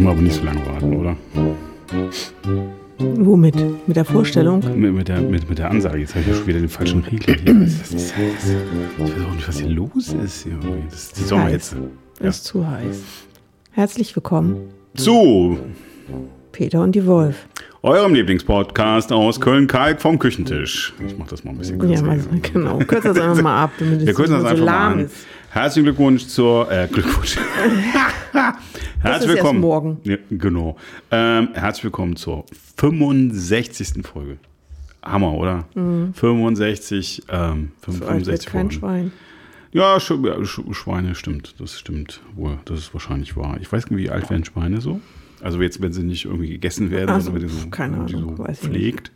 [0.00, 1.16] Sollten wir aber nicht so lange warten, oder?
[2.98, 3.86] Womit?
[3.86, 4.60] Mit der Vorstellung?
[4.74, 5.98] Mit, mit, der, mit, mit der Ansage.
[5.98, 7.52] Jetzt habe ich ja schon wieder den falschen Regler hier.
[7.52, 8.14] Das ist, das ist,
[8.96, 10.46] ich weiß auch nicht, was hier los ist.
[10.46, 10.84] Irgendwie.
[10.88, 11.76] Das ist die Sommerhitze.
[12.18, 12.28] Ja.
[12.28, 13.02] Ist zu heiß.
[13.72, 15.58] Herzlich willkommen zu
[16.52, 17.46] Peter und die Wolf.
[17.82, 20.94] Eurem Lieblingspodcast aus Köln-Kalk vom Küchentisch.
[21.06, 21.94] Ich mache das mal ein bisschen kürzer.
[21.96, 22.78] Ja, mal, genau.
[22.78, 25.00] Kürzer das einfach mal ab, damit Wir kürzen das einfach so mal an.
[25.00, 25.26] Ist.
[25.50, 27.36] Herzlichen Glückwunsch zur äh, Glückwunsch.
[29.02, 29.60] herzlich willkommen.
[29.60, 29.98] morgen.
[30.04, 30.76] Ja, genau.
[31.10, 32.44] Ähm, herzlich willkommen zur
[32.76, 34.06] 65.
[34.06, 34.38] Folge.
[35.02, 35.66] Hammer, oder?
[35.74, 36.12] Mhm.
[36.14, 39.12] 65, ähm, 65 so kein Schwein.
[39.72, 41.54] Ja, Sch Sch Schweine stimmt.
[41.58, 42.58] Das stimmt wohl.
[42.64, 43.58] Das ist wahrscheinlich wahr.
[43.60, 45.00] Ich weiß nicht, wie alt werden Schweine so?
[45.40, 48.36] Also jetzt, wenn sie nicht irgendwie gegessen werden, also, sondern wenn die so, keine Ahnung,
[48.36, 49.12] so pflegt.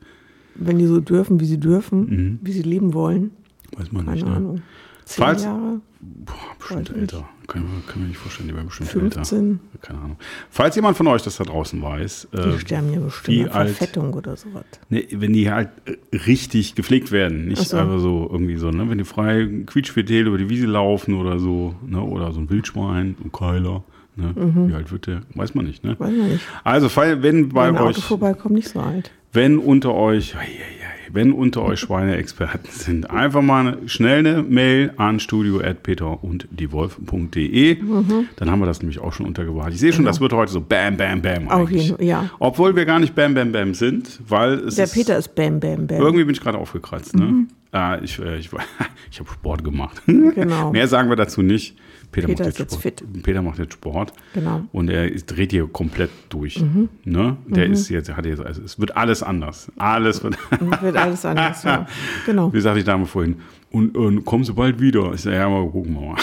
[0.54, 2.38] Wenn die so dürfen, wie sie dürfen, mhm.
[2.42, 3.32] wie sie leben wollen.
[3.76, 4.26] Weiß man keine nicht.
[4.26, 4.36] Ne?
[4.36, 4.62] Ahnung.
[5.05, 5.80] Zehn Falls, Jahre?
[6.00, 7.28] Boah, bestimmt Weiß älter.
[7.47, 9.20] Kann, kann mir nicht vorstellen, die werden bestimmt 15.
[9.20, 9.60] älter.
[9.83, 10.16] Keine Ahnung.
[10.50, 12.28] Falls jemand von euch das da draußen weiß.
[12.33, 14.64] Die äh, sterben ja bestimmt an Verfettung alt, oder sowas.
[14.88, 17.48] Ne, wenn die halt äh, richtig gepflegt werden.
[17.48, 17.77] Nicht so.
[17.77, 18.88] einfach so irgendwie so, ne?
[18.88, 22.00] Wenn die frei quietschfidel über die Wiese laufen oder so, ne?
[22.00, 23.84] Oder so ein Wildschwein, ein Keiler.
[24.16, 24.32] Ne?
[24.34, 24.69] Mhm.
[24.69, 25.22] Wie alt wird der?
[25.34, 25.98] Weiß man nicht, ne?
[25.98, 26.44] Weiß man nicht.
[26.62, 27.97] Also, wenn bei wenn euch.
[27.97, 29.10] Auto vorbeikommt, nicht so alt.
[29.32, 30.34] Wenn unter euch.
[30.34, 30.83] Yeah, yeah
[31.14, 37.80] wenn unter euch Schweineexperten sind, einfach mal schnell eine Mail an studio.peter und diewolf.de.
[37.80, 38.28] Mhm.
[38.34, 39.72] Dann haben wir das nämlich auch schon untergebracht.
[39.72, 40.10] Ich sehe schon, genau.
[40.10, 41.48] das wird heute so Bam, Bam, Bam.
[41.48, 42.30] Auf jeden Fall, ja.
[42.40, 44.74] Obwohl wir gar nicht Bam, Bam, Bam sind, weil es.
[44.74, 46.00] Der ist, Peter ist Bam, Bam, Bam.
[46.00, 47.16] Irgendwie bin ich gerade aufgekratzt.
[47.16, 47.26] Ne?
[47.26, 47.48] Mhm.
[47.70, 48.50] Ah, ich äh, ich,
[49.10, 50.02] ich habe Sport gemacht.
[50.06, 50.70] Genau.
[50.72, 51.76] Mehr sagen wir dazu nicht.
[52.12, 52.83] Peter, Peter macht jetzt Sport.
[52.83, 53.22] fit.
[53.22, 54.12] Peter macht jetzt Sport.
[54.33, 54.62] Genau.
[54.72, 56.60] Und er ist, dreht hier komplett durch.
[56.60, 56.88] Mhm.
[57.05, 57.36] Ne?
[57.47, 57.72] Der mhm.
[57.72, 59.70] ist jetzt, hat jetzt, also es wird alles anders.
[59.77, 60.36] Alles wird,
[60.82, 61.86] wird alles anders, ja.
[62.27, 62.52] Genau.
[62.52, 63.36] Wie sagte die Dame vorhin?
[63.70, 65.12] Und, und kommen Sie bald wieder?
[65.15, 66.15] Ich sage, ja, mal gucken wir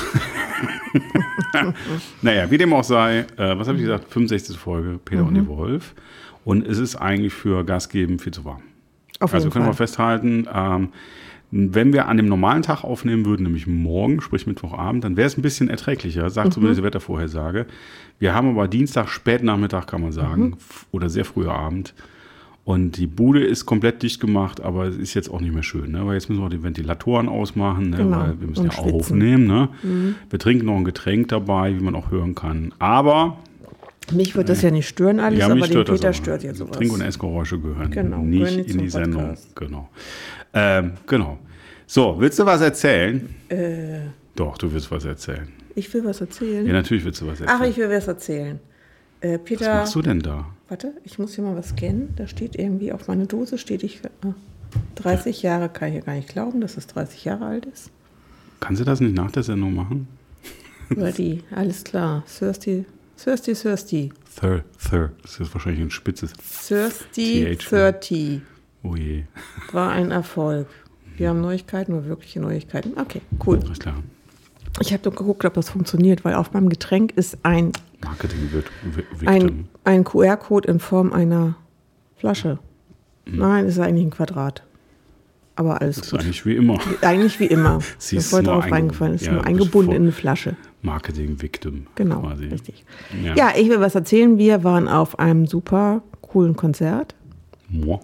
[1.64, 1.74] mal.
[2.22, 4.12] naja, wie dem auch sei, äh, was habe ich gesagt?
[4.12, 4.58] 65.
[4.58, 5.28] Folge, Peter mhm.
[5.28, 5.94] und die Wolf.
[6.44, 8.62] Und es ist eigentlich für Gas geben viel zu warm.
[9.20, 9.74] Auf also können Fall.
[9.74, 10.90] wir festhalten, ähm,
[11.52, 15.38] wenn wir an dem normalen Tag aufnehmen würden, nämlich morgen, sprich Mittwochabend, dann wäre es
[15.38, 16.52] ein bisschen erträglicher, sagt mhm.
[16.54, 17.66] zumindest die Wettervorhersage.
[18.20, 20.56] Wir haben aber Dienstag, Spätnachmittag, kann man sagen, mhm.
[20.92, 21.94] oder sehr früher Abend.
[22.64, 25.92] Und die Bude ist komplett dicht gemacht, aber es ist jetzt auch nicht mehr schön,
[25.92, 26.06] ne?
[26.06, 27.98] weil jetzt müssen wir die Ventilatoren ausmachen, ne?
[27.98, 28.20] genau.
[28.20, 29.48] weil wir müssen Und ja auch aufnehmen.
[29.48, 29.70] Ne?
[29.82, 30.16] Mhm.
[30.30, 32.72] Wir trinken noch ein Getränk dabei, wie man auch hören kann.
[32.78, 33.38] Aber
[34.14, 36.78] mich wird das ja nicht stören alles, ja, aber den Peter stört ja sowas.
[36.78, 39.36] Trink- und Essgeräusche gehören genau, nicht in die Sendung.
[39.56, 39.90] Genau.
[40.54, 41.40] Ähm, genau.
[41.88, 43.34] So, willst du was erzählen?
[43.50, 44.00] Äh,
[44.36, 45.48] Doch, du willst was erzählen.
[45.76, 46.66] ich will was erzählen.
[46.66, 47.60] Ja, natürlich willst du was erzählen.
[47.62, 48.60] Ach, ich will was erzählen.
[49.20, 50.46] Äh, Peter, was machst du denn da?
[50.72, 52.14] warte, ich muss hier mal was scannen.
[52.16, 54.34] Da steht irgendwie auf meiner Dose steht ich ah,
[54.96, 57.92] 30 Jahre, kann ich ja gar nicht glauben, dass es 30 Jahre alt ist.
[58.62, 60.08] Kannst du das nicht nach der Sendung machen?
[61.18, 62.24] Die, alles klar.
[62.26, 62.86] Thirsty,
[63.22, 64.14] thirsty, thirsty.
[64.40, 65.12] Thir, thir.
[65.22, 66.34] Das ist wahrscheinlich ein spitzes.
[66.68, 67.70] Thirsty TH.
[67.70, 68.42] 30
[68.84, 69.24] Oh je.
[69.72, 70.68] war ein Erfolg.
[71.18, 72.94] Wir haben Neuigkeiten, nur wirkliche Neuigkeiten.
[73.00, 73.60] Okay, cool.
[73.64, 73.96] Alles klar.
[74.80, 78.66] Ich habe doch geguckt, ob das funktioniert, weil auf meinem Getränk ist ein, Marketing wird
[79.20, 79.28] Victim.
[79.28, 81.56] ein, ein QR-Code in Form einer
[82.16, 82.58] Flasche.
[83.26, 83.38] Mhm.
[83.38, 84.64] Nein, ist eigentlich ein Quadrat.
[85.56, 86.22] Aber alles Das ist gut.
[86.22, 86.80] eigentlich wie immer.
[87.02, 87.80] Eigentlich wie immer.
[88.00, 89.16] Sie das ist nur drauf einge- reingefallen.
[89.16, 90.56] Ist ja, nur eingebunden voll- in eine Flasche.
[90.82, 91.88] Marketing-Victim.
[91.96, 92.46] Genau, Quasi.
[92.46, 92.84] richtig.
[93.24, 93.36] Ja.
[93.36, 94.38] Ja, ich will was erzählen.
[94.38, 97.14] Wir waren auf einem super coolen Konzert.
[97.70, 98.00] Moi.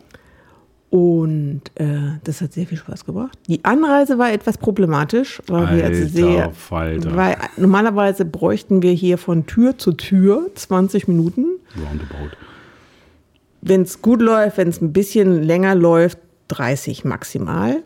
[0.89, 3.37] Und äh, das hat sehr viel Spaß gebracht.
[3.47, 7.15] Die Anreise war etwas problematisch, weil wir also Alter sehr, Falter.
[7.15, 11.45] weil normalerweise bräuchten wir hier von Tür zu Tür 20 Minuten.
[11.75, 12.37] Roundabout.
[13.61, 17.83] Wenn es gut läuft, wenn es ein bisschen länger läuft, 30 maximal.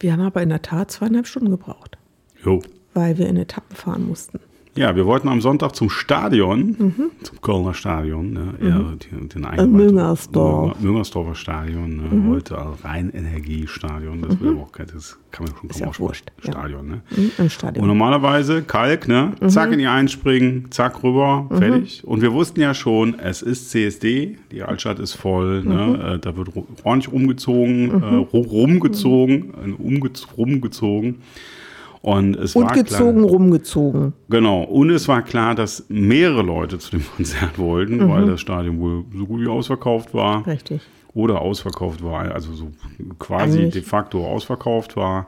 [0.00, 1.98] Wir haben aber in der Tat zweieinhalb Stunden gebraucht,
[2.42, 2.62] Jo.
[2.94, 4.40] weil wir in Etappen fahren mussten.
[4.76, 7.10] Ja, wir wollten am Sonntag zum Stadion, Mhm.
[7.22, 8.78] zum Kölner Stadion, ne, ja,
[9.10, 9.72] den, den In Müngersdorf.
[9.72, 10.80] Müngersdorf.
[10.80, 12.28] Müngersdorfer Stadion, ne, Mhm.
[12.30, 16.24] heute Rhein-Energiestadion, das, aber auch, das kann man schon kaum aussprechen.
[16.44, 16.52] ja.
[16.52, 17.00] Stadion, ne?
[17.16, 17.86] Mhm, Und Stadion.
[17.86, 19.32] normalerweise Kalk, ne?
[19.46, 19.72] Zack Mhm.
[19.74, 22.02] in die einspringen, zack rüber, fertig.
[22.04, 25.68] Und wir wussten ja schon, es ist CSD, die Altstadt ist voll, Mhm.
[25.74, 26.12] ne?
[26.14, 26.50] Äh, da wird
[26.84, 28.04] ordentlich umgezogen, äh,
[28.36, 31.16] ru- rumgezogen, äh, umgez rumgezogen.
[32.06, 34.12] Und es Und war gezogen, klar, rumgezogen.
[34.30, 38.08] Genau, und es war klar, dass mehrere Leute zu dem Konzert wollten, Mhm.
[38.08, 40.82] weil das Stadion wohl so gut wie ausverkauft war Richtig.
[41.14, 42.68] oder ausverkauft war, also so
[43.18, 43.72] quasi Eigentlich.
[43.74, 45.26] de facto ausverkauft war.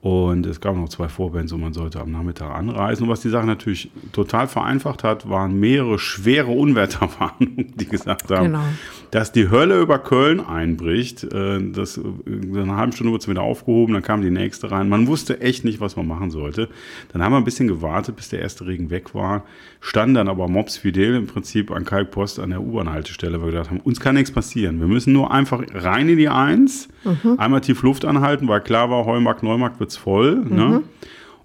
[0.00, 3.02] Und es gab noch zwei Vorbands und man sollte am Nachmittag anreisen.
[3.04, 8.44] Und was die Sache natürlich total vereinfacht hat, waren mehrere schwere Unwetterwarnungen, die gesagt haben,
[8.52, 8.62] Genau.
[9.10, 11.24] Dass die Hölle über Köln einbricht.
[11.24, 14.88] Äh, das, in einer halben Stunde wurde es wieder aufgehoben, dann kam die nächste rein.
[14.88, 16.68] Man wusste echt nicht, was man machen sollte.
[17.12, 19.44] Dann haben wir ein bisschen gewartet, bis der erste Regen weg war.
[19.80, 23.70] Standen dann aber Mops Fidel im Prinzip an Kalkpost an der U-Bahn-Haltestelle, weil wir gedacht
[23.70, 24.80] haben, uns kann nichts passieren.
[24.80, 27.38] Wir müssen nur einfach rein in die Eins, mhm.
[27.38, 30.36] einmal tief Luft anhalten, weil klar war, Heumarkt, Neumarkt wird's voll.
[30.36, 30.42] Ne?
[30.44, 30.56] Mhm.
[30.56, 30.82] Ne?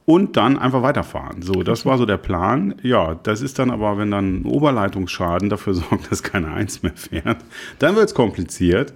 [0.05, 1.41] Und dann einfach weiterfahren.
[1.41, 2.75] So, das war so der Plan.
[2.81, 6.93] Ja, das ist dann aber, wenn dann ein Oberleitungsschaden dafür sorgt, dass keine Eins mehr
[6.95, 7.37] fährt,
[7.79, 8.93] dann wird es kompliziert.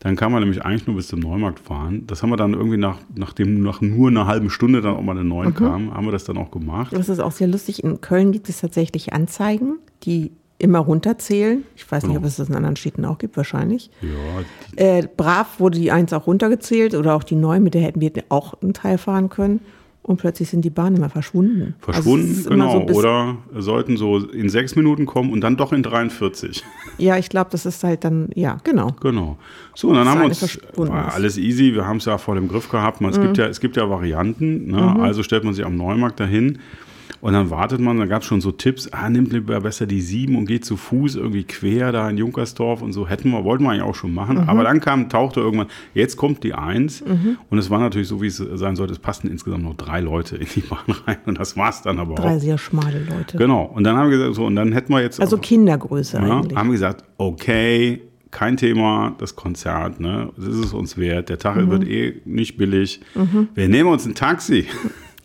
[0.00, 2.06] Dann kann man nämlich eigentlich nur bis zum Neumarkt fahren.
[2.06, 5.12] Das haben wir dann irgendwie nach, nachdem nach nur einer halben Stunde dann auch mal
[5.12, 5.54] eine neuen mhm.
[5.54, 6.92] kam, haben wir das dann auch gemacht.
[6.94, 7.84] Das ist auch sehr lustig.
[7.84, 11.64] In Köln gibt es tatsächlich Anzeigen, die immer runterzählen.
[11.76, 13.90] Ich weiß nicht, ob es das in anderen Städten auch gibt, wahrscheinlich.
[14.00, 14.82] Ja.
[14.82, 18.12] Äh, brav wurde die Eins auch runtergezählt oder auch die Neun, mit der hätten wir
[18.28, 19.60] auch einen Teil fahren können.
[20.10, 21.76] Und plötzlich sind die Bahnen immer verschwunden.
[21.78, 22.88] Verschwunden, also genau.
[22.88, 26.64] So Oder sollten so in sechs Minuten kommen und dann doch in 43.
[26.98, 28.94] Ja, ich glaube, das ist halt dann, ja, genau.
[29.00, 29.38] Genau.
[29.74, 32.48] So, und dann haben wir uns, war alles easy, wir haben es ja vor dem
[32.48, 33.00] Griff gehabt.
[33.00, 33.22] Es, mhm.
[33.22, 34.82] gibt ja, es gibt ja Varianten, ne?
[34.82, 35.00] mhm.
[35.00, 36.58] also stellt man sich am Neumarkt dahin
[37.20, 40.00] und dann wartet man, da gab es schon so Tipps, ah, nimmt lieber besser die
[40.00, 43.06] sieben und geht zu Fuß irgendwie quer da in Junkersdorf und so.
[43.06, 44.38] Hätten wir, wollten wir eigentlich auch schon machen.
[44.38, 44.48] Mhm.
[44.48, 47.04] Aber dann kam, tauchte irgendwann, jetzt kommt die Eins.
[47.04, 47.36] Mhm.
[47.50, 50.36] Und es war natürlich so, wie es sein sollte, es passten insgesamt noch drei Leute
[50.36, 51.18] in die Bahn rein.
[51.26, 52.28] Und das war es dann aber drei auch.
[52.28, 53.36] Drei sehr schmale Leute.
[53.36, 53.64] Genau.
[53.64, 55.20] Und dann haben wir gesagt, so, und dann hätten wir jetzt.
[55.20, 56.56] Also auch, Kindergröße ja, eigentlich.
[56.56, 58.00] Haben wir gesagt, okay,
[58.30, 60.30] kein Thema, das Konzert, ne?
[60.36, 61.28] Das ist es uns wert.
[61.28, 61.70] Der Tag mhm.
[61.70, 63.00] wird eh nicht billig.
[63.14, 63.48] Mhm.
[63.54, 64.66] Wir nehmen uns ein Taxi.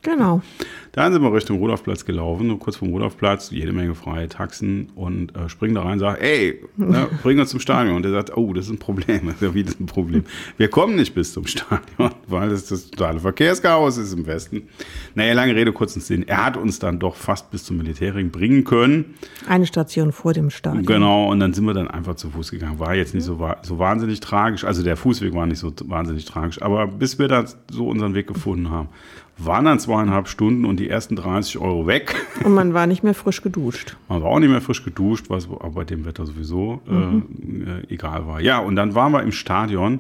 [0.02, 0.42] Genau.
[0.96, 5.50] Dann sind wir Richtung Rudolfplatz gelaufen, kurz vom Rudolfplatz, jede Menge freie Taxen und äh,
[5.50, 7.98] springen da rein und sagen, ey, ne, bring uns zum Stadion.
[7.98, 9.26] Und der sagt, oh, das ist ein Problem.
[9.26, 10.24] Das ist ja wieder ein Problem.
[10.56, 14.70] Wir kommen nicht bis zum Stadion, weil das das totale Verkehrschaos ist im Westen.
[15.16, 16.26] Naja, lange Rede, kurzen Sinn.
[16.30, 19.16] Er hat uns dann doch fast bis zum Militärring bringen können.
[19.50, 20.86] Eine Station vor dem Stadion.
[20.86, 22.80] Genau, und dann sind wir dann einfach zu Fuß gegangen.
[22.80, 24.64] War jetzt nicht so, so wahnsinnig tragisch.
[24.64, 26.62] Also der Fußweg war nicht so wahnsinnig tragisch.
[26.62, 28.88] Aber bis wir da so unseren Weg gefunden haben,
[29.38, 32.16] waren dann zweieinhalb Stunden und die ersten 30 Euro weg.
[32.44, 33.98] Und man war nicht mehr frisch geduscht.
[34.08, 37.68] Man war auch nicht mehr frisch geduscht, was aber bei dem Wetter sowieso äh, mhm.
[37.68, 38.40] äh, egal war.
[38.40, 40.00] Ja, und dann waren wir im Stadion,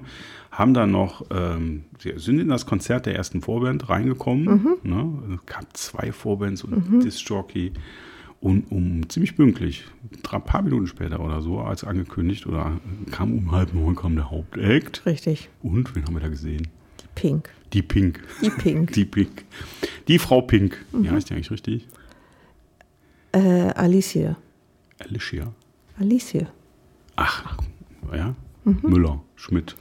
[0.51, 1.83] haben dann noch, ähm,
[2.15, 4.45] sind in das Konzert der ersten Vorband reingekommen.
[4.45, 4.89] Mhm.
[4.89, 5.13] Ne?
[5.35, 7.01] Es gab zwei Vorbands und mhm.
[7.01, 7.73] Disc-Jockey.
[8.39, 9.85] Und um ziemlich pünktlich,
[10.31, 12.79] ein paar Minuten später oder so, als angekündigt, oder
[13.09, 15.03] kam um halb neun kam der Hauptakt.
[15.05, 15.49] Richtig.
[15.63, 16.67] Und wen haben wir da gesehen?
[17.15, 17.49] Pink.
[17.73, 18.21] Die Pink.
[18.41, 18.91] Die Pink.
[18.93, 19.45] Die Pink.
[20.07, 20.77] Die Frau Pink.
[20.91, 21.03] Mhm.
[21.03, 21.87] Wie heißt die eigentlich richtig?
[23.31, 23.39] Äh,
[23.73, 24.37] Alicia.
[24.99, 25.51] Alicia.
[25.99, 26.47] Alicia.
[27.15, 27.57] Ach,
[28.13, 28.35] ja.
[28.63, 28.79] Mhm.
[28.83, 29.75] Müller, Schmidt.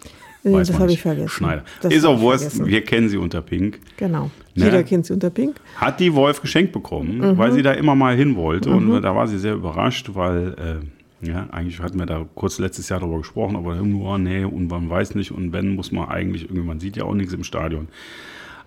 [0.44, 1.28] Äh, Weiß das habe ich vergessen.
[1.28, 1.64] Schneider.
[1.80, 3.80] Das ist auch Wurst, wir kennen sie unter Pink.
[3.96, 4.30] Genau.
[4.54, 4.64] Ne?
[4.66, 5.56] Jeder kennt sie unter Pink.
[5.76, 7.38] Hat die Wolf geschenkt bekommen, mhm.
[7.38, 8.70] weil sie da immer mal hin wollte.
[8.70, 9.02] Und mhm.
[9.02, 10.86] da war sie sehr überrascht, weil äh,
[11.24, 14.68] ja, eigentlich hatten wir da kurz letztes Jahr darüber gesprochen, aber nur, oh, nee, und
[14.68, 17.44] man weiß nicht, und wenn, muss man eigentlich, irgendwie, man sieht ja auch nichts im
[17.44, 17.88] Stadion.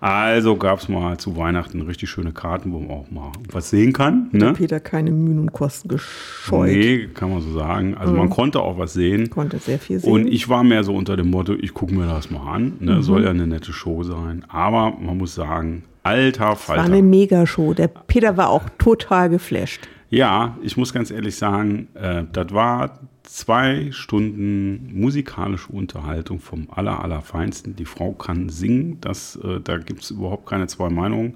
[0.00, 3.92] Also gab es mal zu Weihnachten richtig schöne Karten, wo man auch mal was sehen
[3.92, 4.28] kann.
[4.30, 4.52] Ne?
[4.52, 6.68] Peter keine Mühen und Kosten gescheut.
[6.68, 7.96] Nee, kann man so sagen.
[7.96, 8.18] Also mhm.
[8.20, 9.28] man konnte auch was sehen.
[9.28, 10.12] Konnte sehr viel sehen.
[10.12, 12.74] Und ich war mehr so unter dem Motto, ich gucke mir das mal an.
[12.78, 12.96] Ne?
[12.96, 13.02] Mhm.
[13.02, 14.44] Soll ja eine nette Show sein.
[14.48, 16.82] Aber man muss sagen, alter Falter.
[16.82, 17.74] Es war eine Megashow.
[17.74, 19.88] Der Peter war auch total geflasht.
[20.10, 27.04] Ja, ich muss ganz ehrlich sagen, äh, das war zwei Stunden musikalische Unterhaltung vom aller,
[27.04, 27.76] allerfeinsten.
[27.76, 31.34] Die Frau kann singen, das, äh, da gibt es überhaupt keine zwei Meinungen.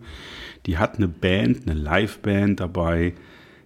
[0.65, 3.13] Die hat eine Band, eine Liveband dabei.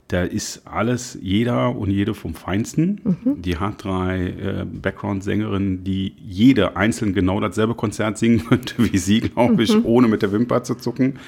[0.09, 3.01] Da ist alles, jeder und jede vom Feinsten.
[3.05, 3.43] Mhm.
[3.43, 9.21] Die hat drei äh, Background-Sängerinnen, die jede einzeln genau dasselbe Konzert singen könnte wie sie,
[9.21, 9.85] glaube ich, mhm.
[9.85, 11.19] ohne mit der Wimper zu zucken.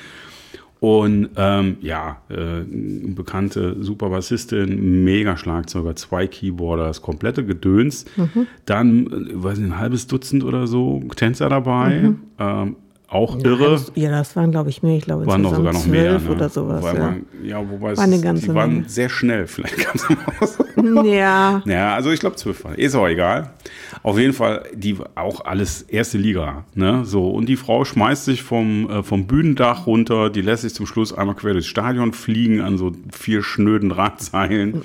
[0.81, 8.05] Und ähm, ja, äh, bekannte super Bassistin, mega Schlagzeuger, zwei Keyboarder, das komplette Gedöns.
[8.17, 8.47] Mhm.
[8.65, 12.01] Dann, äh, weiß nicht, ein halbes Dutzend oder so Tänzer dabei.
[12.01, 12.19] Mhm.
[12.39, 12.77] Ähm,
[13.09, 13.71] auch ja, irre.
[13.71, 14.97] Das, ja, das waren, glaube ich, mehr.
[14.97, 16.19] Ich glaube, waren noch sogar noch mehr.
[16.19, 16.31] Ne?
[16.31, 16.83] oder sowas.
[16.83, 17.01] Wobei ja.
[17.01, 18.89] Man, ja, wobei ganze die waren Menge.
[18.89, 19.47] sehr schnell.
[19.47, 19.79] Vielleicht
[20.41, 20.59] es
[21.05, 21.63] Ja.
[21.65, 22.79] Ja, also ich glaube zwölf war.
[22.79, 23.55] Ist auch egal.
[24.03, 26.65] Auf jeden Fall, die auch alles erste Liga.
[26.75, 27.05] Ne?
[27.05, 30.87] So, und die Frau schmeißt sich vom, äh, vom Bühnendach runter, die lässt sich zum
[30.87, 34.83] Schluss einmal quer durchs Stadion fliegen an so vier schnöden Drahtseilen.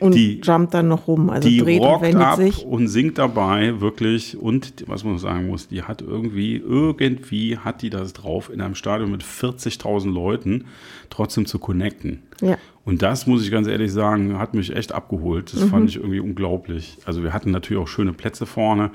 [0.00, 2.64] Und die, jumpt dann noch rum, also die dreht rockt und ab sich.
[2.64, 7.90] und singt dabei wirklich und was man sagen muss, die hat irgendwie, irgendwie hat die
[7.90, 10.64] das drauf, in einem Stadion mit 40.000 Leuten
[11.10, 12.22] trotzdem zu connecten.
[12.42, 12.56] Ja.
[12.84, 15.52] Und das muss ich ganz ehrlich sagen, hat mich echt abgeholt.
[15.52, 15.68] Das Mhm.
[15.70, 16.98] fand ich irgendwie unglaublich.
[17.04, 18.90] Also wir hatten natürlich auch schöne Plätze vorne,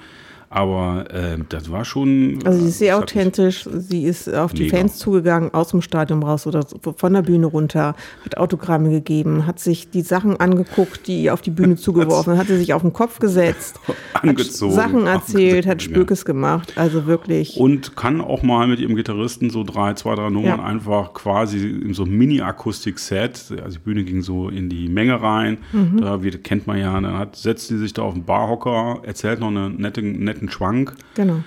[0.54, 2.40] Aber äh, das war schon.
[2.44, 3.64] Also sie ist sehr authentisch.
[3.72, 4.78] Sie ist auf die mega.
[4.78, 6.66] Fans zugegangen, aus dem Stadion raus oder
[6.98, 11.42] von der Bühne runter, hat Autogramme gegeben, hat sich die Sachen angeguckt, die ihr auf
[11.42, 13.80] die Bühne zugeworfen hat, sie sich auf den Kopf gesetzt,
[14.14, 16.74] angezogen, Sachen erzählt, hat Spökes gemacht.
[16.76, 17.56] Also wirklich.
[17.56, 20.64] Und kann auch mal mit ihrem Gitarristen so drei, zwei, drei Nummern ja.
[20.66, 23.54] einfach quasi in so Mini-Akustik-Set.
[23.64, 25.60] Also die Bühne ging so in die Menge rein.
[25.72, 26.02] Mhm.
[26.02, 27.00] Da wie, kennt man ja.
[27.00, 30.02] Dann hat, setzt sie sich da auf den Barhocker, erzählt noch einen nette,
[30.42, 30.96] netten Schwank.
[31.16, 31.44] Genau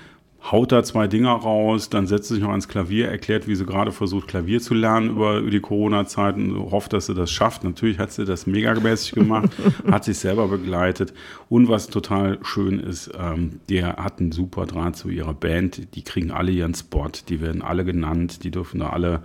[0.51, 3.93] haut da zwei Dinger raus, dann setzt sich noch ans Klavier, erklärt, wie sie gerade
[3.93, 7.65] versucht, Klavier zu lernen über, die Corona-Zeit und hofft, dass sie das schafft.
[7.65, 9.51] Natürlich hat sie das megamäßig gemacht,
[9.91, 11.15] hat sich selber begleitet.
[11.49, 15.95] Und was total schön ist, ähm, der hat einen super Draht zu ihrer Band.
[15.95, 19.23] Die kriegen alle ihren Spot, die werden alle genannt, die dürfen da alle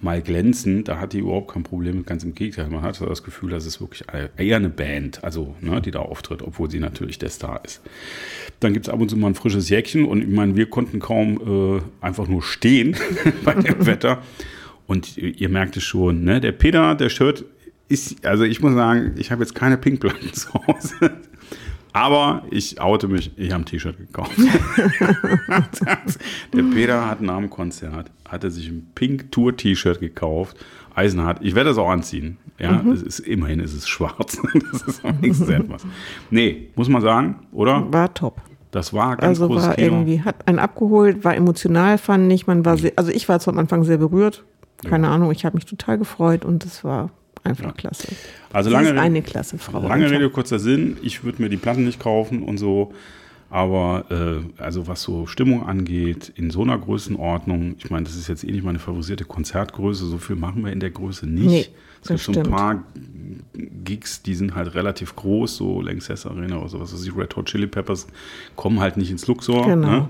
[0.00, 0.84] mal glänzen.
[0.84, 2.68] Da hat die überhaupt kein Problem, ganz im Gegenteil.
[2.68, 4.04] Man hat das Gefühl, das ist wirklich
[4.36, 7.82] eher eine Band, also ne, die da auftritt, obwohl sie natürlich der Star ist.
[8.60, 11.00] Dann gibt es ab und zu mal ein frisches Jäckchen und ich meine, wir konnten
[11.00, 12.96] kaum äh, einfach nur stehen
[13.44, 14.22] bei dem Wetter.
[14.86, 16.40] Und ihr merkt es schon, ne?
[16.40, 17.44] Der Peter, der Shirt
[17.88, 21.12] ist, also ich muss sagen, ich habe jetzt keine Pinkplatten zu Hause.
[21.92, 24.32] Aber ich oute mich, ich habe ein T-Shirt gekauft.
[26.54, 30.56] der Peter hat nach dem Konzert, hatte sich ein Pink Tour T-Shirt gekauft.
[30.94, 31.38] Eisenhart.
[31.42, 32.36] Ich werde das auch anziehen.
[32.58, 32.92] Ja, mhm.
[32.92, 34.38] es ist, immerhin ist es schwarz.
[34.72, 35.86] das ist auch wenigstens etwas.
[36.30, 37.92] Nee, muss man sagen, oder?
[37.92, 38.42] War top.
[38.70, 39.86] Das war ganz Also war Kino.
[39.86, 42.46] irgendwie, hat einen abgeholt, war emotional, fand ich.
[42.46, 44.44] Man war sehr, also ich war zwar am Anfang sehr berührt.
[44.84, 45.12] Keine ja.
[45.12, 47.10] Ahnung, ich habe mich total gefreut und es war
[47.44, 47.72] einfach ja.
[47.72, 48.08] klasse.
[48.52, 49.86] Also lange, eine klasse Frau.
[49.86, 50.10] Lange.
[50.10, 50.96] Rede, kurzer Sinn.
[51.02, 52.92] Ich würde mir die Platten nicht kaufen und so.
[53.50, 58.28] Aber äh, also was so Stimmung angeht, in so einer Größenordnung, ich meine, das ist
[58.28, 61.46] jetzt eh nicht meine favorisierte Konzertgröße, so viel machen wir in der Größe nicht.
[61.46, 61.66] Nee,
[62.02, 62.84] es gibt so ein paar
[63.84, 67.46] Gigs, die sind halt relativ groß, so Lanxess Arena oder sowas, also die Red Hot
[67.46, 68.06] Chili Peppers
[68.54, 69.66] kommen halt nicht ins Luxor.
[69.66, 69.88] Genau.
[69.88, 70.08] Ne?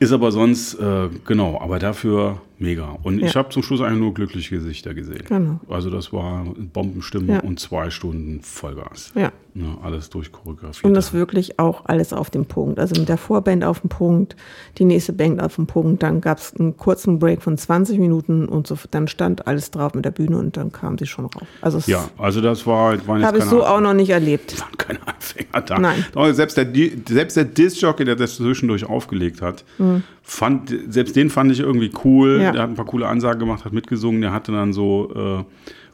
[0.00, 2.96] Ist aber sonst, äh, genau, aber dafür mega.
[3.02, 3.26] Und ja.
[3.26, 5.24] ich habe zum Schluss eigentlich nur glückliche Gesichter gesehen.
[5.28, 5.60] Genau.
[5.68, 7.40] Also das war Bombenstimmung ja.
[7.40, 9.12] und zwei Stunden Vollgas.
[9.14, 9.32] Ja.
[9.54, 10.84] ja alles durchchoreografiert.
[10.84, 12.78] Und das wirklich auch alles auf dem Punkt.
[12.78, 14.36] Also mit der Vorband auf dem Punkt,
[14.78, 18.46] die nächste Band auf dem Punkt, dann gab es einen kurzen Break von 20 Minuten
[18.46, 21.46] und so, dann stand alles drauf mit der Bühne und dann kam sie schon rauf.
[21.60, 24.60] Also ja, also das war, Habe ich so auch noch nicht erlebt.
[24.60, 25.78] Waren keine Anfänger da.
[25.78, 26.04] Nein.
[26.32, 26.66] Selbst der,
[27.08, 30.02] selbst der Disc-Jockey, der das zwischendurch aufgelegt hat, mhm.
[30.22, 32.51] fand, selbst den fand ich irgendwie cool.
[32.52, 35.44] Ja der hat ein paar coole Ansagen gemacht, hat mitgesungen, der hatte dann so äh,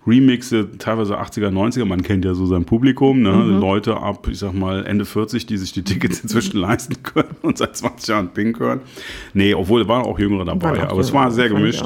[0.08, 3.32] Remixe, teilweise 80er, 90er, man kennt ja so sein Publikum, ne?
[3.32, 3.60] Mhm.
[3.60, 7.58] Leute ab, ich sag mal, Ende 40, die sich die Tickets inzwischen leisten können und
[7.58, 8.80] seit 20 Jahren Pink hören.
[9.34, 11.84] Nee, obwohl waren auch Jüngere dabei, auch aber jüngere, es war sehr gemischt.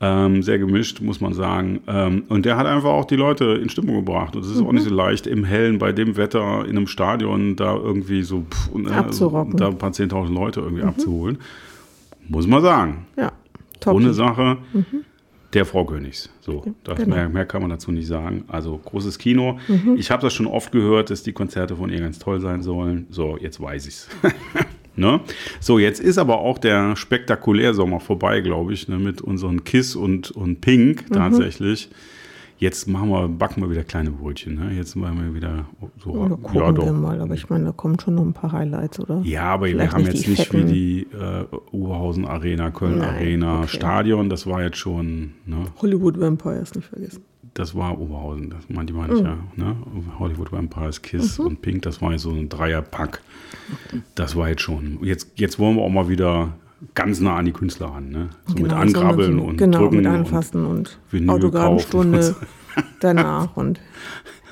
[0.00, 1.80] Ähm, sehr gemischt, muss man sagen.
[1.88, 4.36] Ähm, und der hat einfach auch die Leute in Stimmung gebracht.
[4.36, 4.68] Und es ist mhm.
[4.68, 8.44] auch nicht so leicht, im Hellen, bei dem Wetter, in einem Stadion da irgendwie so
[8.48, 10.90] pff, äh, da ein paar 10.000 Leute irgendwie mhm.
[10.90, 11.38] abzuholen.
[12.28, 13.06] Muss man sagen.
[13.16, 13.32] Ja.
[13.80, 13.94] Top.
[13.94, 14.58] Ohne Sache.
[14.72, 15.04] Mhm.
[15.54, 16.28] Der Frau Königs.
[16.40, 17.16] So, das genau.
[17.16, 18.44] mehr, mehr, kann man dazu nicht sagen.
[18.48, 19.58] Also großes Kino.
[19.66, 19.96] Mhm.
[19.96, 23.06] Ich habe das schon oft gehört, dass die Konzerte von ihr ganz toll sein sollen.
[23.08, 24.08] So, jetzt weiß ich's.
[24.96, 25.20] ne?
[25.58, 28.98] So, jetzt ist aber auch der Spektakulärsommer vorbei, glaube ich, ne?
[28.98, 31.14] mit unseren Kiss und, und Pink mhm.
[32.58, 34.56] Jetzt machen wir, backen wir wieder kleine Brötchen.
[34.56, 34.72] Ne?
[34.74, 35.66] Jetzt machen wir wieder
[36.02, 36.10] so.
[36.10, 36.84] Oder gucken ja, doch.
[36.84, 39.20] wir mal, aber ich meine, da kommen schon noch ein paar Highlights, oder?
[39.24, 40.68] Ja, aber Vielleicht wir haben jetzt nicht fetten.
[40.68, 43.68] wie die äh, Oberhausen Arena, Köln Nein, Arena, okay.
[43.68, 45.34] Stadion, das war jetzt schon.
[45.46, 45.64] Ne?
[45.80, 47.22] Hollywood Vampires, nicht vergessen.
[47.54, 49.26] Das war Oberhausen, das meinte meine ich mhm.
[49.26, 49.38] ja.
[49.56, 49.76] Ne?
[50.18, 51.46] Hollywood Vampires, Kiss mhm.
[51.46, 53.22] und Pink, das war jetzt so ein Dreierpack.
[54.14, 54.98] Das war jetzt schon.
[55.02, 56.52] Jetzt, jetzt wollen wir auch mal wieder
[56.94, 58.30] ganz nah an die Künstler ran, ne?
[58.46, 62.36] So genau, mit Ankrabbeln so und genau, drücken mit Anfassen und, und Autogrammstunde
[63.00, 63.80] danach und.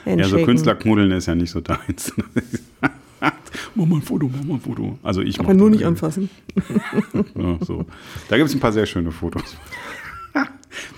[0.09, 2.13] Ja, so Künstlerknuddeln ist ja nicht so deins.
[3.75, 4.97] mach mal ein Foto, mach mal ein Foto.
[5.03, 6.31] Also ich Aber nur nicht anfassen.
[7.35, 7.85] ja, so.
[8.29, 9.57] Da gibt es ein paar sehr schöne Fotos.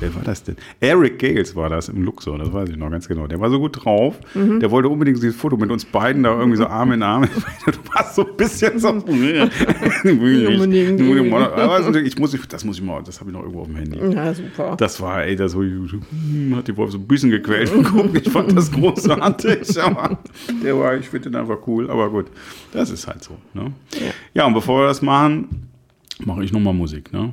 [0.00, 0.56] Wer war das denn?
[0.80, 3.26] Eric Gales war das im Luxor, das weiß ich noch ganz genau.
[3.26, 4.18] Der war so gut drauf.
[4.34, 4.60] Mhm.
[4.60, 7.28] Der wollte unbedingt dieses Foto mit uns beiden da irgendwie so Arm in Arm.
[7.66, 8.88] Du warst so ein bisschen so.
[12.04, 13.98] ich muss, das muss ich mal, das habe ich noch irgendwo auf dem Handy.
[14.14, 14.76] Ja, super.
[14.78, 17.70] Das war, ey, das hat die Wolf so ein bisschen gequält.
[18.14, 19.82] Ich fand das großartig.
[19.82, 20.18] aber
[20.62, 21.90] der war, ich finde den einfach cool.
[21.90, 22.26] Aber gut,
[22.72, 23.36] das ist halt so.
[23.54, 23.72] Ne?
[23.94, 24.00] Ja.
[24.34, 25.68] ja, und bevor wir das machen,
[26.24, 27.12] mache ich nochmal Musik.
[27.12, 27.32] Ne?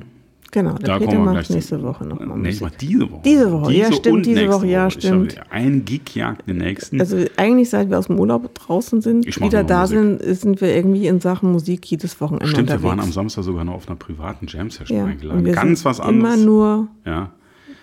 [0.52, 3.22] Genau, der da Peter macht nächste Woche nochmal Nee, ich mach diese Woche.
[3.24, 5.36] Diese Woche, diese ja stimmt, diese Woche, ja stimmt.
[5.50, 7.00] Ein Gig jagt den nächsten.
[7.00, 9.98] Also eigentlich seit wir aus dem Urlaub draußen sind, wieder da Musik.
[9.98, 12.82] sind, sind wir irgendwie in Sachen Musik jedes Wochenende Stimmt, unterwegs.
[12.82, 15.44] wir waren am Samstag sogar noch auf einer privaten Jam-Session ja, eingeladen.
[15.52, 16.36] Ganz was anderes.
[16.36, 17.30] Immer nur ja.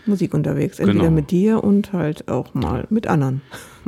[0.06, 0.80] Musik unterwegs.
[0.80, 1.12] Entweder Genau.
[1.12, 3.42] mit dir und halt auch mal mit anderen.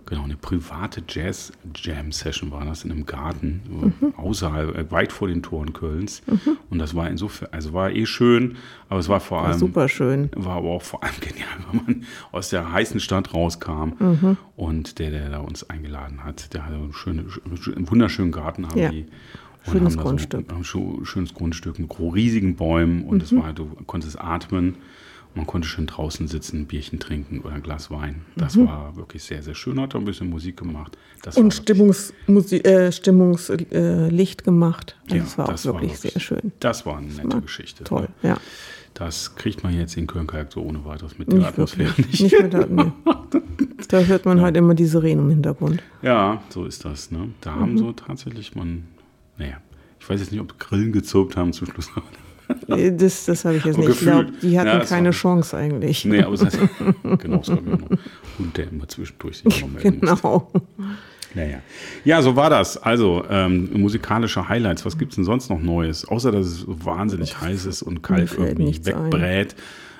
[0.07, 5.41] Genau, eine private Jazz-Jam-Session war das in einem Garten, äh, außerhalb, äh, weit vor den
[5.41, 6.22] Toren Kölns.
[6.69, 8.57] Und das war insofern, also war eh schön,
[8.89, 9.57] aber es war vor War allem.
[9.60, 10.29] super schön.
[10.36, 13.93] War aber auch vor allem genial, weil man aus der heißen Stadt rauskam.
[14.00, 14.38] Mhm.
[14.55, 17.27] Und der, der da uns eingeladen hat, der hatte einen, schönen,
[17.75, 18.89] einen wunderschönen Garten, haben Ja.
[18.89, 19.05] die.
[19.65, 20.45] Und Schönes Grundstück.
[20.62, 23.03] So, schönes Grundstück mit riesigen Bäumen.
[23.05, 23.22] Und Mhm.
[23.24, 24.75] es war, du konntest atmen.
[25.35, 28.21] Man konnte schön draußen sitzen, ein Bierchen trinken oder ein Glas Wein.
[28.37, 29.79] Das war wirklich sehr, sehr schön.
[29.81, 30.97] Hat auch ein bisschen Musik gemacht.
[31.23, 31.43] Das Mhm.
[31.43, 34.95] Und war Stimmungslicht äh, Stimmungslicht äh, gemacht.
[35.03, 36.51] Also Ja, das war auch das war wirklich, wirklich- sehr schön.
[36.61, 37.83] Das war eine nette Geschichte.
[37.83, 38.37] Toll, ja.
[38.93, 42.21] Das kriegt man jetzt in Köln-Kalk so ohne weiteres mit Nicht der Atmosphäre wirklich.
[42.21, 42.31] nicht.
[42.33, 42.91] Nicht mit der, nee.
[43.89, 45.83] Da hört man halt immer die Sirenen im Hintergrund.
[46.01, 47.11] Ja, so ist das.
[47.11, 47.29] Ne?
[47.41, 47.77] Da haben Mhm.
[47.77, 48.85] so tatsächlich man,
[49.37, 49.57] naja,
[49.99, 51.89] ich weiß jetzt nicht, ob Grillen gezirpt haben zum Schluss.
[52.67, 53.98] Äh, Das, das habe ich jetzt Aber nicht.
[54.01, 54.43] Ich glaube, gefühlt.
[54.43, 56.05] die hatten Ja, keine Chance eigentlich.
[56.05, 56.60] nee, aber es heißt,
[57.19, 57.89] genau, es kommt ja noch.
[58.39, 60.22] Und der immer zwischendurch sich noch melden muss.
[60.22, 60.51] Genau.
[61.34, 61.57] Naja.
[62.05, 62.77] Ja, so war das.
[62.81, 64.86] Also, ähm, musikalische Highlights.
[64.86, 66.07] Was gibt es denn sonst noch Neues?
[66.07, 69.05] Außer, dass es wahnsinnig heiß ist und kalt irgendwie nichts ein.
[69.12, 69.55] wegbrät.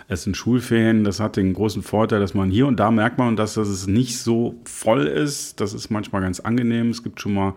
[0.08, 1.04] Es sind Schulferien.
[1.04, 3.86] Das hat den großen Vorteil, dass man hier und da merkt man, dass, dass es
[3.88, 5.60] nicht so voll ist.
[5.60, 6.90] Das ist manchmal ganz angenehm.
[6.92, 7.54] Es gibt schon mal,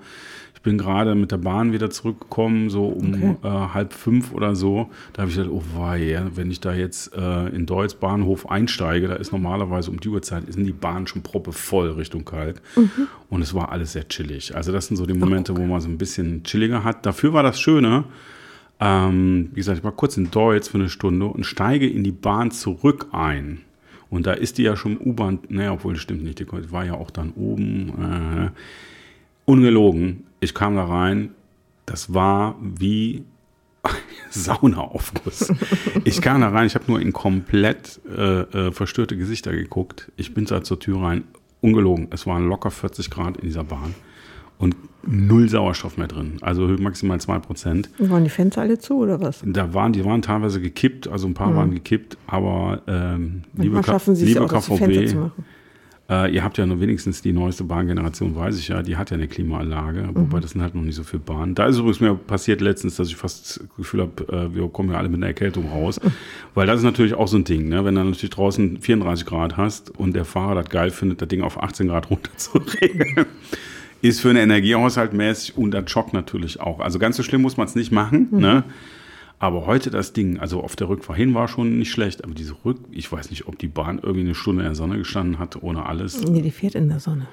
[0.59, 3.37] ich bin gerade mit der Bahn wieder zurückgekommen, so um Okay.
[3.45, 4.91] äh, halb fünf oder so.
[5.12, 9.07] Da habe ich gedacht, oh wei, wenn ich da jetzt äh, in Deutz Bahnhof einsteige,
[9.07, 12.61] da ist normalerweise um die Uhrzeit, sind die Bahnen schon proppe voll Richtung Kalk.
[13.31, 14.57] Und es war alles sehr chillig.
[14.57, 17.07] Also das sind so die Momente, wo man so ein bisschen chilliger hat.
[17.07, 18.03] Dafür war das Schöne,
[18.81, 22.11] ähm, wie gesagt, ich war kurz in Deutz für eine Stunde und steige in die
[22.11, 23.61] Bahn zurück ein.
[24.11, 26.95] Und da ist die ja schon U-Bahn, naja, obwohl das stimmt nicht, die war ja
[26.95, 27.91] auch dann oben.
[27.91, 28.50] Äh,
[29.45, 31.30] ungelogen, ich kam da rein,
[31.87, 33.25] das war wie
[34.30, 35.52] Saunaaufguss.
[36.04, 40.11] Ich kam da rein, ich habe nur in komplett äh, äh, verstörte Gesichter geguckt.
[40.16, 41.25] Ich bin da zur Tür rein,
[41.61, 43.95] ungelogen, es waren locker 40 Grad in dieser Bahn
[44.59, 44.76] und
[45.07, 47.88] null Sauerstoff mehr drin, also maximal 2 Prozent.
[47.99, 49.42] Waren die Fenster alle zu oder was?
[49.45, 53.85] Da waren, die waren teilweise gekippt, also ein paar waren gekippt, aber ähm, liebe, K-
[53.85, 55.45] schaffen sie es liebe auch, das Fenster zu KVB, machen.
[56.11, 59.17] Äh, ihr habt ja nur wenigstens die neueste Bahngeneration, weiß ich ja, die hat ja
[59.17, 60.15] eine Klimaanlage, Mhm.
[60.15, 61.54] wobei das sind halt noch nicht so viele Bahnen.
[61.54, 64.91] Da ist übrigens mir passiert letztens, dass ich fast das Gefühl habe, äh, wir kommen
[64.91, 66.00] ja alle mit einer Erkältung raus,
[66.54, 67.85] weil das ist natürlich auch so ein Ding, ne?
[67.85, 71.43] wenn du natürlich draußen 34 Grad hast und der Fahrer das geil findet, das Ding
[71.43, 73.26] auf 18 Grad runterzuregeln.
[74.00, 76.78] Ist für einen Energiehaushalt mäßig und das schockt natürlich auch.
[76.78, 78.39] Also ganz so schlimm muss man es nicht machen, Mhm.
[78.39, 78.65] ne?
[79.41, 82.55] Aber heute das Ding, also auf der Rückfahrt hin war schon nicht schlecht, aber diese
[82.65, 85.63] Rück, ich weiß nicht, ob die Bahn irgendwie eine Stunde in der Sonne gestanden hat,
[85.63, 86.23] ohne alles.
[86.25, 87.29] Nee, die fährt in der Sonne.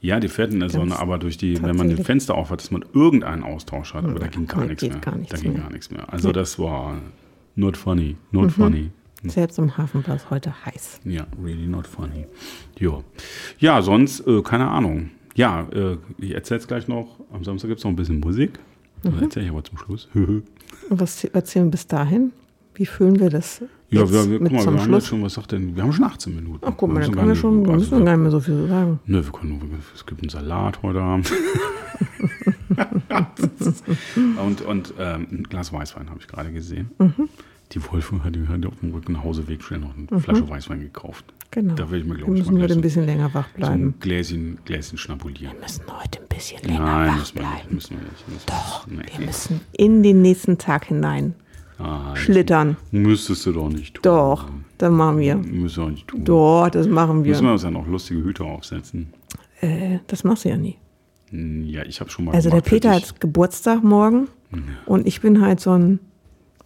[0.00, 2.06] Ja, die fährt in der Sonne, aber durch die, wenn man die tatsächlich.
[2.06, 4.98] Fenster auf hat, dass man irgendeinen Austausch hat, aber da ging gar nee, nichts mehr.
[4.98, 5.62] gar nichts da ging mehr.
[5.62, 6.12] gar nichts mehr.
[6.12, 6.98] Also das war
[7.54, 8.50] not funny, not Mhm.
[8.50, 8.90] funny.
[9.22, 11.00] Selbst im Hafen war es heute heiß.
[11.04, 12.26] Ja, really not funny.
[12.78, 13.02] Jo.
[13.58, 15.10] Ja, sonst, äh, keine Ahnung.
[15.36, 17.20] Ja, äh, ich erzähl's gleich noch.
[17.32, 18.58] Am Samstag gibt's noch ein bisschen Musik.
[19.04, 19.22] Das Mhm.
[19.22, 20.08] erzähle ich aber zum Schluss.
[20.14, 20.42] Und
[20.88, 22.32] was erzählen wir bis dahin?
[22.74, 25.52] Wie füllen wir das ja, wir, wir, guck mal, wir haben jetzt schon, was sagt
[25.52, 26.58] denn, wir haben schon 18 Minuten.
[26.66, 28.30] Ach, guck mal, Wir da müssen können wir schon, also, müssen wir gar nicht mehr
[28.32, 28.98] so viel sagen.
[29.06, 31.32] Nö, wir können, nur- es gibt einen Salat heute Abend.
[34.44, 36.90] und und ähm, ein Glas Weißwein habe ich gerade gesehen.
[36.98, 37.28] Mhm.
[37.74, 40.48] Die Wolfe hat, die hat auf dem Rücken nach Hause weg schnell noch eine Flasche
[40.48, 41.24] Weißwein gekauft.
[41.50, 41.74] Genau.
[41.74, 43.58] Da will ich mir, wir glaube ich, müssen heute ein so, bisschen länger wach so
[43.58, 43.82] bleiben.
[43.88, 45.54] ein Gläschen, Gläschen schnabulieren.
[45.54, 47.52] Wir müssen heute ein bisschen länger Nein, wach müssen wir nicht.
[47.62, 47.74] bleiben.
[47.74, 48.28] Müssen wir nicht.
[48.28, 51.34] Müssen Doch, wir wir müssen in den nächsten Tag hinein
[51.78, 52.76] Nein, schlittern.
[52.92, 54.02] Müsstest du doch nicht tun.
[54.02, 55.36] Doch, das machen wir.
[55.36, 56.24] Müssen wir auch nicht tun.
[56.24, 57.48] Doch, das machen Müssen wir.
[57.48, 59.12] wir uns dann auch lustige Hüte aufsetzen?
[59.60, 60.76] Äh, das machst du ja nie.
[61.30, 64.28] Hm, Ja, ich habe schon mal Also der Peter hat Geburtstag morgen
[64.86, 65.98] und ich bin halt so ein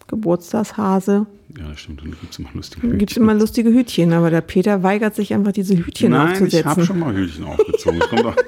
[0.09, 1.25] Geburtstagshase.
[1.57, 2.03] Ja, das stimmt.
[2.03, 2.97] Und gibt es immer lustige Hütchen.
[2.99, 6.69] gibt immer lustige Hütchen, aber der Peter weigert sich einfach, diese Hütchen Nein, ich aufzusetzen.
[6.69, 7.99] habe schon mal Hütchen aufgezogen.
[8.01, 8.35] Kommt doch,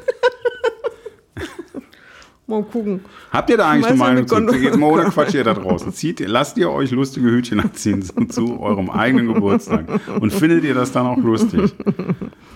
[2.47, 3.00] Mal gucken.
[3.32, 4.36] habt ihr da eigentlich eine mal Meinung zu?
[4.56, 5.93] Jetzt mal ohne Quatsch hier da draußen.
[5.93, 9.86] Zieht, lasst ihr euch lustige Hütchen anziehen zu, zu eurem eigenen Geburtstag.
[10.19, 11.74] Und findet ihr das dann auch lustig?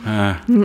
[0.06, 0.34] Äh,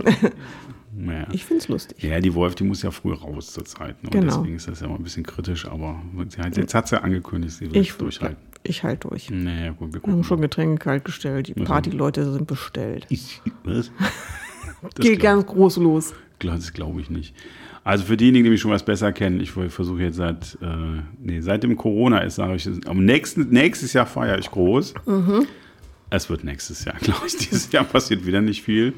[1.05, 1.27] naja.
[1.31, 2.01] Ich finde es lustig.
[2.03, 4.01] Ja, die Wolf, die muss ja früh raus zur Zeit.
[4.03, 4.09] Ne?
[4.11, 4.37] Genau.
[4.37, 7.53] deswegen ist das ja mal ein bisschen kritisch, aber sie hat, jetzt hat sie angekündigt,
[7.55, 8.37] sie will Ich, durchhalten.
[8.63, 9.29] ich halte durch.
[9.29, 11.47] Naja, gut, wir Wir haben schon Getränke kalt gestellt.
[11.47, 13.05] Die Partyleute sind bestellt.
[13.09, 13.91] Ich, was?
[14.95, 16.13] Geht ganz groß los.
[16.39, 17.35] Das glaube ich nicht.
[17.83, 21.41] Also für diejenigen, die mich schon was besser kennen, ich versuche jetzt seit, äh, nee,
[21.41, 24.93] seit dem Corona ist, sage ich, am nächsten, nächstes Jahr feiere ich groß.
[26.11, 27.37] Es wird nächstes Jahr, glaube ich.
[27.37, 28.93] Dieses Jahr passiert wieder nicht viel.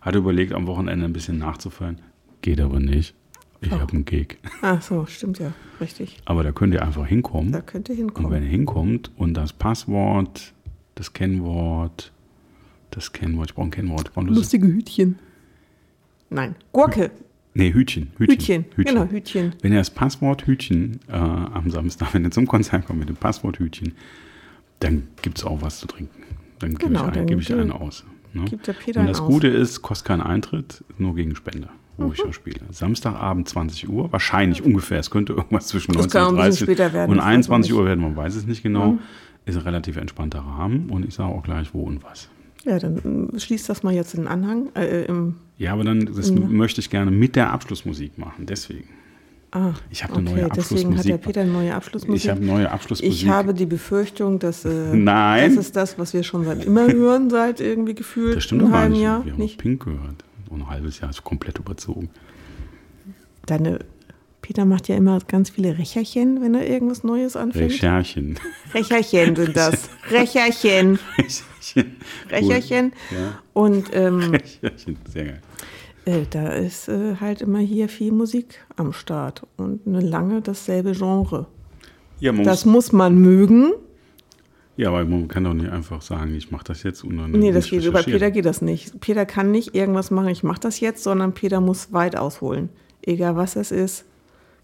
[0.00, 1.98] Hatte überlegt, am Wochenende ein bisschen nachzufeiern.
[2.42, 3.14] Geht aber nicht.
[3.62, 4.38] Ich habe einen Gig.
[4.62, 5.52] Ach so, stimmt ja.
[5.80, 6.16] Richtig.
[6.24, 7.52] Aber da könnt ihr einfach hinkommen.
[7.52, 8.30] Da könnt ihr Und hinkommen.
[8.30, 10.54] wenn ihr hinkommt und das Passwort,
[10.94, 12.12] das Kennwort
[12.90, 14.08] Das Kennwort, ich brauche ein Kennwort.
[14.08, 15.18] Ich brauche ein Lustige Hütchen.
[16.30, 17.10] Nein, Gurke.
[17.52, 18.12] Nee, Hütchen.
[18.16, 18.64] Hütchen.
[18.76, 19.52] Genau, Hütchen.
[19.60, 23.16] Wenn ihr das Passwort Hütchen äh, am Samstag, wenn ihr zum Konzert kommt mit dem
[23.16, 23.92] Passwort Hütchen,
[24.78, 26.22] dann gibt es auch was zu trinken.
[26.60, 28.04] Dann gebe Genau, ich, ein, gebe ich gibt- einen aus.
[28.32, 28.44] Ne?
[28.44, 29.20] gibt der Peter Und das.
[29.22, 32.12] Gute ist, kostet keinen Eintritt, nur gegen Spende, wo Mhm.
[32.12, 32.60] ich ja spiele.
[32.70, 34.98] Samstagabend 20 Uhr, wahrscheinlich ungefähr.
[35.00, 37.26] Es könnte irgendwas zwischen Das kann auch ein bisschen 19.30 später werden, und das weiß
[37.26, 37.74] man 21 nicht.
[37.76, 37.80] Mhm.
[37.80, 38.98] Uhr werden, man weiß es nicht genau.
[39.46, 42.28] Ist ein relativ entspannter Rahmen und ich sage auch gleich, wo und was.
[42.64, 44.68] Ja, dann äh, schließt das mal jetzt in den Anhang.
[44.76, 48.88] Äh, im, Ja, aber dann das möchte ich gerne mit der Abschlussmusik machen, deswegen.
[49.52, 51.18] Ah, Ich habe eine okay, neue deswegen hat der.
[51.18, 52.24] Peter eine neue Abschlussmusik.
[52.24, 53.14] Ich habe neue Abschlussmusik.
[53.14, 55.54] Ich habe die Befürchtung, dass äh, Nein.
[55.54, 58.72] das ist das, was wir schon seit immer hören, seit irgendwie gefühlt das stimmt einem
[58.74, 59.02] halben nicht.
[59.02, 59.24] Jahr.
[59.24, 59.58] Wir haben Nicht?
[59.58, 60.24] Pink gehört.
[60.48, 62.10] Und ein halbes Jahr ist komplett überzogen.
[63.46, 63.80] Deine
[64.42, 67.72] Peter macht ja immer ganz viele Recherchen, wenn er irgendwas Neues anfängt.
[67.72, 68.38] Recherchen.
[68.74, 69.88] Recherchen sind das.
[70.10, 70.98] Recherchen.
[71.16, 71.96] Recherchen.
[72.30, 72.92] Recherchen.
[73.10, 73.38] Ja.
[73.52, 74.96] Und ähm, Recherchen.
[75.08, 75.40] Sehr geil.
[76.10, 80.92] Äh, da ist äh, halt immer hier viel Musik am Start und eine lange dasselbe
[80.92, 81.46] Genre.
[82.18, 83.72] Ja, Das muss, muss man mögen.
[84.76, 87.30] ja, aber man kann doch nicht einfach sagen, ich mache das jetzt und dann.
[87.32, 87.90] Nee, das geht.
[87.92, 88.02] Bei.
[88.02, 89.00] Peter geht das nicht.
[89.00, 92.68] Peter kann nicht irgendwas machen, ich mache das jetzt, sondern Peter muss weit ausholen.
[93.02, 94.04] Egal was es ist,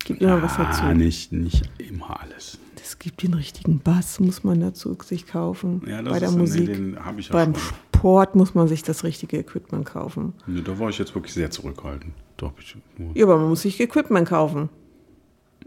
[0.04, 0.82] gibt immer was dazu.
[0.82, 2.59] Ah, nicht, nicht immer alles.
[2.82, 5.82] Es gibt den richtigen Bass, muss man dazu sich kaufen.
[5.88, 6.66] Ja, das Bei der Musik.
[6.66, 7.76] den ja Beim schon.
[7.96, 10.32] Sport muss man sich das richtige Equipment kaufen.
[10.46, 12.12] Nee, da war ich jetzt wirklich sehr zurückhaltend.
[12.37, 14.68] Doch, ich, nur- Ja, aber man muss sich Equipment kaufen.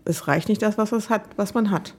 [0.05, 1.95] Es reicht nicht das, was es hat, was man hat.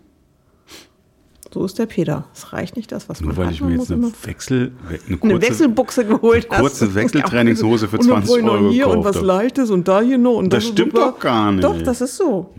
[1.53, 2.29] So ist der Peter.
[2.33, 3.55] Es reicht nicht das, was Nur man weil hat.
[3.55, 6.61] ich man mir muss jetzt eine Wechsel, eine eine kurze, Wechselbuchse geholt hast.
[6.61, 9.27] kurze Wechseltrainingshose für Und dann 20 vorhin noch Euro hier und was habe.
[9.27, 10.37] Leichtes und da hier noch.
[10.37, 11.65] Und Das ist stimmt doch gar nicht.
[11.65, 11.73] Hm.
[11.79, 12.55] Doch, das ist so.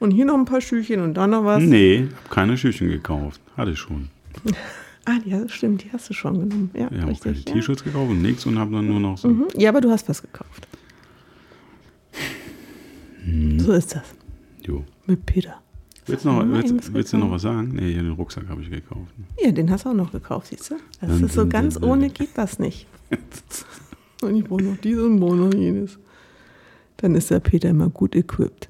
[0.00, 1.62] Und hier noch ein paar Schüchchen und da noch was.
[1.62, 3.40] Nee, habe keine Schüchen gekauft.
[3.56, 4.08] Hatte ich schon.
[5.04, 6.70] Ah, ja, stimmt, die hast du schon genommen.
[6.74, 7.48] Ja, habe auch keine richtig.
[7.48, 7.54] Ja.
[7.54, 9.28] T-Shirts gekauft und nichts und habe dann nur noch so.
[9.28, 9.48] Mhm.
[9.56, 10.68] ja, aber du hast was gekauft.
[13.24, 13.58] Hm.
[13.58, 14.04] So ist das.
[14.64, 14.84] Jo.
[15.06, 15.60] Mit Peter.
[16.06, 17.70] Willst, noch, willst, willst du noch was sagen?
[17.74, 19.12] Nee, den Rucksack habe ich gekauft.
[19.40, 20.74] Ja, den hast du auch noch gekauft, siehst du?
[21.00, 21.90] Das Dun, ist so dun, ganz dun.
[21.90, 22.86] ohne geht das nicht.
[24.22, 25.98] Und ich brauche noch dieses und brauche noch jenes.
[26.98, 28.68] Dann ist der Peter immer gut equipped.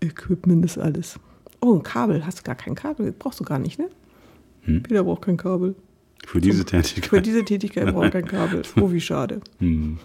[0.00, 1.18] Equipment ist alles.
[1.60, 2.24] Oh, ein Kabel.
[2.24, 3.12] Hast du gar kein Kabel?
[3.18, 3.88] Brauchst du gar nicht, ne?
[4.64, 4.82] Hm?
[4.82, 5.74] Peter braucht kein Kabel.
[6.26, 7.26] Für diese Für Tätigkeit.
[7.26, 8.62] diese Tätigkeit braucht er kein Kabel.
[8.80, 9.40] Oh, wie schade.
[9.58, 9.98] Hm.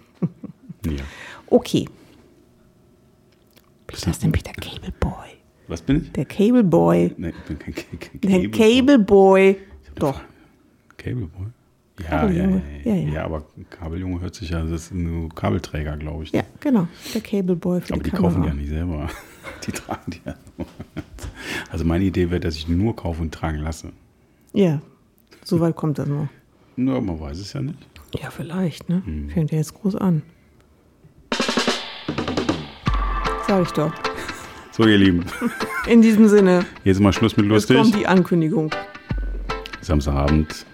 [0.85, 0.91] Ja.
[1.47, 1.85] Okay.
[3.87, 5.29] Peter ist denn Peter Cable Boy.
[5.67, 6.11] Was bin ich?
[6.11, 7.13] Der Cable Boy.
[7.17, 9.57] Nee, ich bin kein, kein Der Cable- Cable Boy.
[9.95, 10.21] Doch.
[10.97, 11.47] Cableboy?
[12.09, 13.09] Ja, ja, ja, ja, Ja, ja.
[13.13, 16.31] ja, aber Kabeljunge hört sich ja, das ist nur Kabelträger, glaube ich.
[16.31, 16.87] Ja, genau.
[17.13, 19.09] Der Cable Boy für aber die, die kaufen die ja nicht selber.
[19.65, 20.67] Die tragen die ja nur.
[21.71, 23.91] Also meine Idee wäre, dass ich nur kaufe und tragen lasse.
[24.53, 24.81] Ja,
[25.43, 26.27] so weit kommt das noch.
[26.75, 27.77] Nur man weiß es ja nicht.
[28.19, 29.01] Ja, vielleicht, ne?
[29.05, 29.29] Hm.
[29.29, 30.23] Fängt ja jetzt groß an.
[33.47, 33.91] Sag ich doch.
[34.71, 35.25] So, ihr Lieben,
[35.87, 37.77] In diesem Sinne, jetzt mal Schluss mit jetzt lustig.
[37.77, 38.71] kommt die Ankündigung.
[39.81, 40.65] Samstagabend.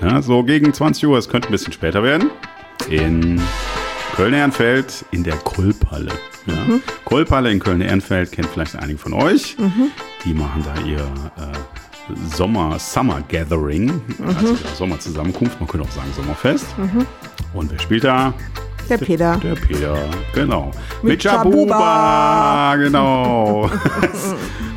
[0.00, 2.30] Ja, so gegen 20 Uhr, es könnte ein bisschen später werden.
[2.88, 3.40] In
[4.16, 6.10] Köln-Ehrenfeld in der Kolbhalle.
[6.46, 6.54] Ja.
[7.04, 9.56] Kolbhalle in Köln-Ehrenfeld kennt vielleicht einige von euch.
[10.24, 11.71] Die machen da ihr äh,
[12.34, 16.66] Sommer, Summer Gathering, also ihre Sommerzusammenkunft, man könnte auch sagen Sommerfest.
[17.54, 18.34] Und wer spielt da?
[18.88, 19.36] Der Peter.
[19.42, 19.96] Der Peter,
[20.34, 20.70] genau.
[21.02, 22.74] Mit Mit Jabuba.
[22.76, 23.70] genau.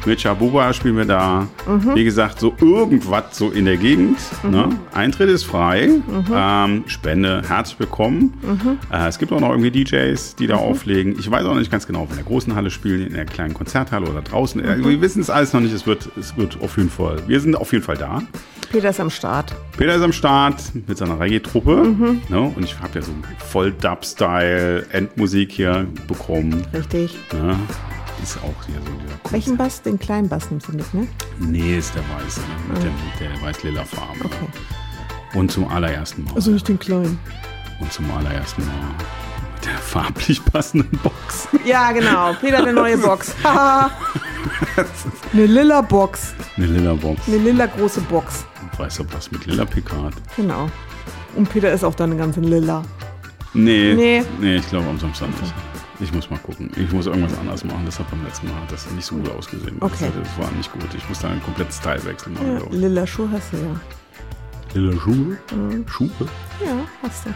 [0.06, 1.48] Mit Jabuba spielen wir da.
[1.68, 1.96] Mhm.
[1.96, 4.20] Wie gesagt, so irgendwas so in der Gegend.
[4.44, 4.70] Ne?
[4.94, 5.88] Eintritt ist frei.
[5.88, 6.26] Mhm.
[6.32, 8.34] Ähm, Spende herzlich willkommen.
[8.91, 10.48] Äh, es gibt auch noch irgendwie DJs, die Mhm.
[10.50, 11.15] da auflegen.
[11.18, 13.56] Ich weiß auch nicht ganz genau, ob in der großen Halle spielen, in der kleinen
[13.56, 14.63] Konzerthalle oder draußen.
[14.63, 14.89] Äh, Mhm.
[14.89, 15.74] Wir wissen es alles noch nicht.
[15.74, 17.18] Es wird, es wird auf jeden Fall.
[17.28, 18.22] Wir sind auf jeden Fall da.
[18.72, 19.56] Peter ist am Start.
[19.76, 21.78] Peter ist am Start mit seiner Reggae-Truppe.
[21.78, 22.22] Mhm.
[22.30, 22.39] Ne?
[22.56, 26.63] Und ich habe ja so voll Dub-Style Endmusik hier bekommen.
[26.74, 27.18] Richtig.
[27.34, 27.56] Ne?
[28.23, 29.32] Ist auch hier so Kunst.
[29.34, 29.82] Welchen Bass?
[29.82, 31.08] Den kleinen Bass nimmst du mit, ne?
[31.39, 32.73] Nee, ist der weiße, ne?
[32.73, 34.25] mit, der, mit der weiß-lila Farbe.
[34.25, 34.47] Okay.
[35.38, 36.34] Und zum allerersten Mal.
[36.36, 37.19] Also nicht den kleinen.
[37.80, 38.73] Und zum allerersten Mal
[39.56, 41.47] mit der farblich passenden Box.
[41.65, 42.34] Ja, genau.
[42.39, 43.36] Peter, eine neue Box.
[43.43, 43.89] Haha.
[45.34, 46.34] eine lila Box.
[46.58, 47.21] Eine lila Box.
[47.28, 48.45] Eine lila große Box.
[48.62, 50.13] Ein weißer Bass mit lila Pikat.
[50.36, 50.69] Genau.
[51.36, 52.84] Und Peter ist auch dann ganz in lila.
[53.54, 54.23] Nee, Nee.
[54.39, 54.56] nee.
[54.58, 55.54] ich glaube am Samstag nicht.
[56.00, 56.70] Ich muss mal gucken.
[56.76, 57.84] Ich muss irgendwas anderes machen.
[57.86, 59.78] Das hat beim letzten Mal das nicht so gut ausgesehen.
[59.80, 60.12] Okay.
[60.14, 60.84] Das, das war nicht gut.
[60.96, 63.80] Ich muss da einen kompletten Stylewechsel machen, Ja, lila Schuhe hast du ja.
[64.74, 65.38] Lila Schuhe?
[65.88, 66.10] Schuhe?
[66.66, 67.30] Ja, hast du.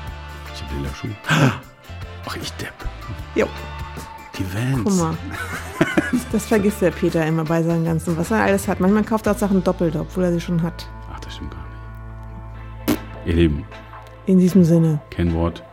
[0.54, 1.12] Ich habe lila Schuhe.
[2.28, 2.74] Ach, ich Depp.
[3.36, 3.48] Jo,
[4.38, 4.82] Die Vans.
[4.84, 5.14] guck mal.
[6.32, 8.80] Das vergisst der Peter immer bei seinem ganzen, was er alles hat.
[8.80, 10.88] Manchmal kauft er auch Sachen doppelt, obwohl er sie schon hat.
[11.14, 11.60] Ach, das stimmt gar
[12.88, 13.00] nicht.
[13.28, 13.64] Ihr Lieben.
[14.26, 15.00] In diesem Sinne.
[15.12, 15.64] Kennwort.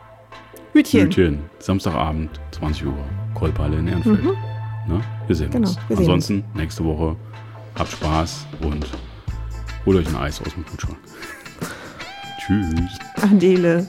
[0.72, 1.06] Hütchen.
[1.06, 1.40] Hütchen.
[1.58, 2.94] Samstagabend, 20 Uhr.
[3.34, 4.24] Kolbhalle in Ehrenfeld.
[4.24, 4.30] Mhm.
[4.88, 5.00] Ne?
[5.26, 5.78] Wir sehen genau, uns.
[5.88, 6.54] Wir Ansonsten sehen uns.
[6.56, 7.16] nächste Woche.
[7.78, 8.86] Habt Spaß und
[9.84, 10.96] holt euch ein Eis aus dem Kühlschrank.
[12.38, 12.98] Tschüss.
[13.22, 13.86] Adele.